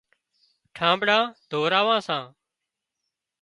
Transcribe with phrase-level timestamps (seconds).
[0.75, 2.23] ٺانٻڙان ڌوراوان سان